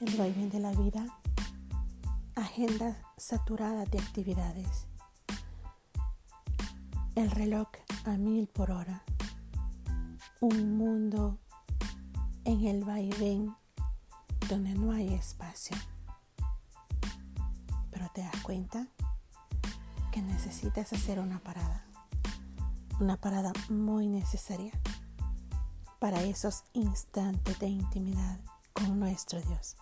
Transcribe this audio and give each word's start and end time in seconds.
el 0.00 0.16
vaivén 0.16 0.48
de 0.48 0.60
la 0.60 0.70
vida, 0.70 1.04
agenda 2.36 2.96
saturada 3.16 3.84
de 3.84 3.98
actividades, 3.98 4.86
el 7.16 7.30
reloj 7.32 7.66
a 8.04 8.16
mil 8.16 8.46
por 8.46 8.70
hora, 8.70 9.02
un 10.40 10.78
mundo 10.78 11.38
en 12.44 12.64
el 12.66 12.84
vaivén 12.84 13.56
donde 14.48 14.72
no 14.74 14.92
hay 14.92 15.14
espacio. 15.14 15.76
Pero 17.90 18.08
te 18.14 18.20
das 18.20 18.40
cuenta 18.42 18.86
que 20.12 20.22
necesitas 20.22 20.92
hacer 20.92 21.18
una 21.18 21.40
parada, 21.40 21.84
una 23.00 23.16
parada 23.16 23.52
muy 23.68 24.06
necesaria 24.06 24.72
para 25.98 26.22
esos 26.22 26.62
instantes 26.72 27.58
de 27.58 27.66
intimidad 27.66 28.38
con 28.72 29.00
nuestro 29.00 29.40
Dios. 29.40 29.76